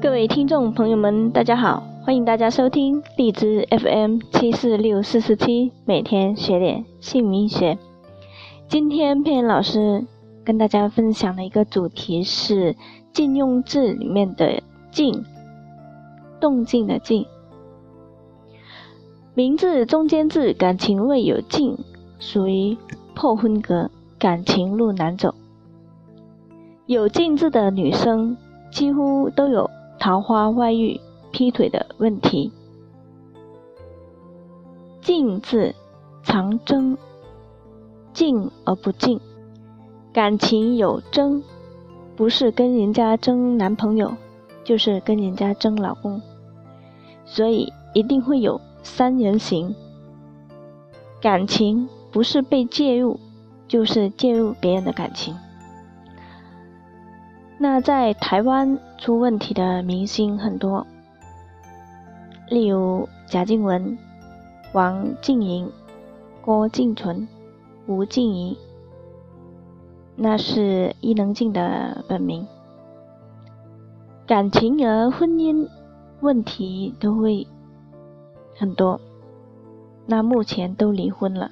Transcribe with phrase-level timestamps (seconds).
[0.00, 7.78] 各位听众朋友们，大家好，欢迎大家收听荔枝 FM 七四六四四七，每天学点姓名学。
[8.68, 10.04] 今天佩恩老师
[10.44, 12.76] 跟大家分享的一个主题是
[13.12, 14.60] 禁用字里面的
[14.90, 15.24] “禁”，
[16.42, 17.24] 动静的“静”。
[19.32, 21.78] 名字中间字感情未有静，
[22.18, 22.76] 属于
[23.14, 25.34] 破婚格，感情路难走。
[26.84, 28.36] 有“静”字的女生
[28.70, 29.70] 几乎都有。
[30.00, 32.50] 桃花、外遇、劈腿的问题。
[35.00, 35.72] 静字
[36.24, 36.98] 常争，
[38.12, 39.20] 静而不静，
[40.12, 41.40] 感情有争，
[42.16, 44.12] 不是跟人家争男朋友，
[44.64, 46.20] 就是跟人家争老公，
[47.32, 49.74] 所以一定会有三人行。
[51.18, 53.18] 感情不是被介入，
[53.66, 55.34] 就是介入别人的感情。
[57.56, 60.86] 那在台湾出问题的明星很多，
[62.50, 63.96] 例如贾静雯、
[64.74, 65.72] 王静莹、
[66.42, 67.26] 郭敬淳、
[67.86, 68.58] 吴静怡，
[70.16, 72.46] 那是伊能静的本名。
[74.26, 75.66] 感情和婚姻
[76.22, 77.46] 问题都会
[78.56, 78.98] 很多，
[80.06, 81.50] 那目前都离婚了。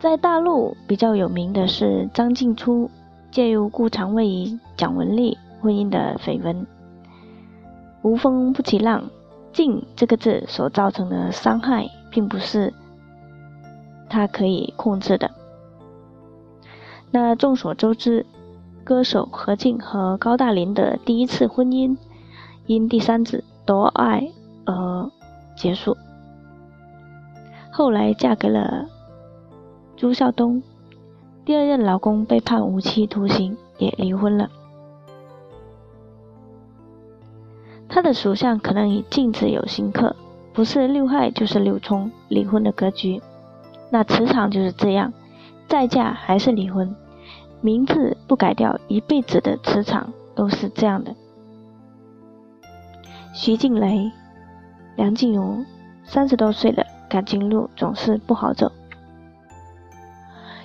[0.00, 2.90] 在大陆比较有名的是张静初。
[3.30, 6.66] 介入顾长卫与蒋雯丽婚姻的绯闻，
[8.02, 9.04] 无风不起浪。
[9.54, 12.74] 静这个字所造成的伤害，并不是
[14.10, 15.30] 他可以控制的。
[17.10, 18.26] 那众所周知，
[18.84, 21.96] 歌手何静和高大林的第一次婚姻，
[22.66, 24.30] 因第三子夺爱
[24.64, 25.10] 而
[25.56, 25.96] 结束。
[27.70, 28.86] 后来嫁给了
[29.96, 30.62] 朱孝东。
[31.44, 34.48] 第二任老公被判无期徒刑，也离婚了。
[37.88, 40.14] 他的属相可能与镜子有刑克，
[40.52, 43.20] 不是六害就是六冲，离婚的格局。
[43.90, 45.12] 那磁场就是这样，
[45.66, 46.94] 再嫁还是离婚，
[47.60, 51.12] 名字不改掉，一辈子的磁场都是这样的。
[53.32, 54.12] 徐静蕾、
[54.94, 55.64] 梁静茹，
[56.04, 58.70] 三十多岁了，感情路总是不好走。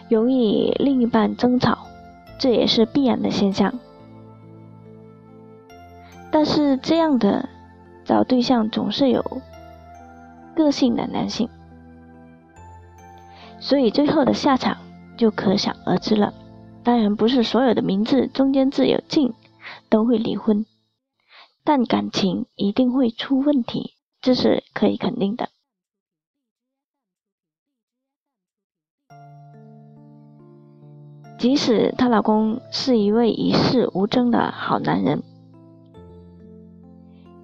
[0.10, 1.78] 容易另一半争吵，
[2.38, 3.74] 这也是必然的现象。
[6.30, 7.48] 但是这样的
[8.04, 9.42] 找对象总是有
[10.54, 11.50] 个性的男性，
[13.60, 14.78] 所以最后的下场
[15.16, 16.34] 就可想而知了。
[16.84, 19.34] 当然，不是所有的名字中间字有“静”
[19.90, 20.66] 都会离婚，
[21.68, 25.50] 但感情一定会出问题，这是可以肯定的。
[31.38, 35.22] 即使她老公是一位与世无争的好男人，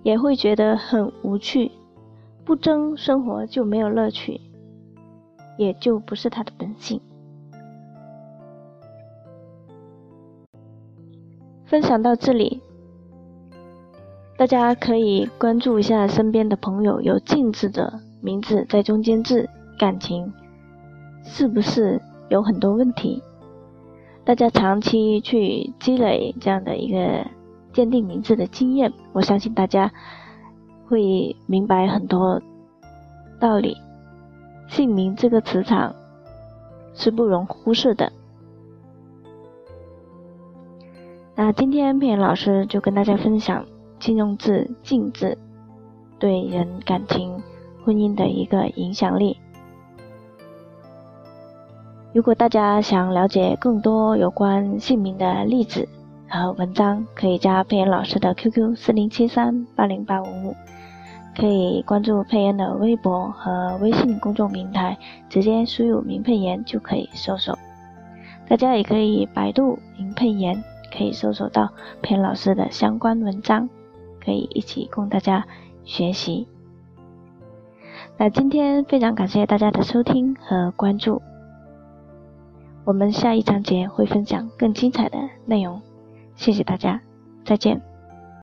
[0.03, 1.73] 也会觉得很无趣。
[2.45, 4.39] 不争，生活就没有乐趣，
[5.57, 7.01] 也就不是她的本性。
[11.65, 12.61] 分享到这里，
[14.43, 19.49] 大家可以关注一下身边的朋友，有“静”字的名字在中间字，
[19.79, 20.33] 感情
[21.23, 23.23] 是不是有很多问题？
[24.25, 27.25] 大家长期去积累这样的一个
[27.71, 29.89] 鉴定名字的经验，我相信大家
[30.89, 32.41] 会明白很多
[33.39, 33.77] 道理。
[34.67, 35.95] 姓名这个磁场
[36.93, 38.11] 是不容忽视的。
[41.33, 43.65] 那今天片老师就跟大家分享
[44.03, 45.37] 金融字“镜”字
[46.19, 47.41] 对人感情、
[47.85, 49.39] 婚姻的一个影响力。
[52.11, 55.87] 如果大家想了解更多有关姓名的例子
[56.27, 60.55] 和文章，可以加佩恩老师的 QQ 四零七三八零八五五，
[61.37, 64.97] 可以关注佩恩的微博和微信公众平台，
[65.29, 67.57] 直接输入“名佩言”就可以搜索。
[68.49, 70.61] 大家也可以百度“名佩言”，
[70.93, 71.69] 可以搜索到
[72.01, 73.69] 佩恩老师的相关文章，
[74.23, 75.45] 可以一起供大家
[75.83, 76.47] 学习。
[78.17, 81.21] 那今天非常感谢大家的收听和关注。
[82.85, 85.81] 我们下一章节会分享更精彩的内容，
[86.35, 87.01] 谢谢大家，
[87.45, 87.92] 再见。